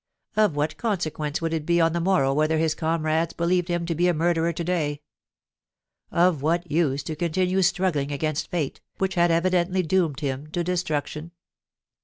[0.35, 3.93] Of what consequence would it be on the morrow whether his comrades believed him to
[3.93, 5.03] be a murderer to day?
[6.09, 11.33] Of what use to continue struggling against fate, which had evidently doomed him to destruction